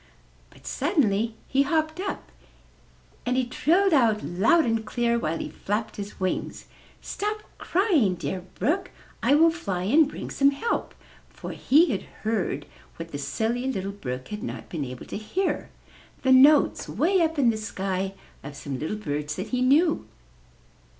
[0.49, 2.31] But suddenly he hopped up,
[3.23, 6.65] and he trilled out loud and clear, while he flapped his wings,
[7.03, 8.89] ''Stop crying, dear Brook;
[9.21, 10.95] I will fly and bring some help,*'
[11.29, 15.69] for he had heard what the Silly Little Brook had not been able to hear—
[16.23, 20.07] the notes way up in the sky of some little birds that he knew.